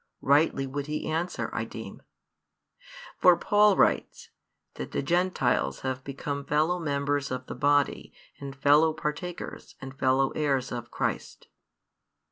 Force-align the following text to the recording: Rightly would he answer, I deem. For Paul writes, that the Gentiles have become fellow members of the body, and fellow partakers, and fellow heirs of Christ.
Rightly 0.23 0.65
would 0.65 0.87
he 0.87 1.07
answer, 1.07 1.51
I 1.53 1.63
deem. 1.63 2.01
For 3.19 3.37
Paul 3.37 3.75
writes, 3.77 4.31
that 4.73 4.93
the 4.93 5.03
Gentiles 5.03 5.81
have 5.81 6.03
become 6.03 6.43
fellow 6.43 6.79
members 6.79 7.29
of 7.29 7.45
the 7.45 7.53
body, 7.53 8.11
and 8.39 8.55
fellow 8.55 8.93
partakers, 8.93 9.75
and 9.79 9.93
fellow 9.95 10.31
heirs 10.31 10.71
of 10.71 10.89
Christ. 10.89 11.49